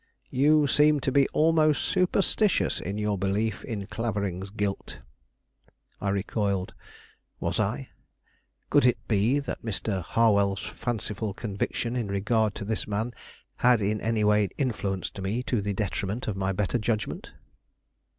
"You 0.31 0.65
seem 0.65 0.99
to 1.01 1.11
be 1.11 1.27
almost 1.27 1.83
superstitious 1.83 2.79
in 2.79 2.97
your 2.97 3.19
belief 3.19 3.63
in 3.63 3.85
Clavering's 3.85 4.49
guilt." 4.49 4.97
I 6.01 6.09
recoiled. 6.09 6.73
Was 7.39 7.59
I? 7.59 7.89
Could 8.71 8.83
it 8.83 8.97
be 9.07 9.37
that 9.37 9.61
Mr. 9.63 10.01
Harwell's 10.01 10.63
fanciful 10.65 11.35
conviction 11.35 11.95
in 11.95 12.07
regard 12.07 12.55
to 12.55 12.65
this 12.65 12.87
man 12.87 13.13
had 13.57 13.79
in 13.79 14.01
any 14.01 14.23
way 14.23 14.49
influenced 14.57 15.21
me 15.21 15.43
to 15.43 15.61
the 15.61 15.73
detriment 15.75 16.27
of 16.27 16.35
my 16.35 16.51
better 16.51 16.79
judgment? 16.79 17.33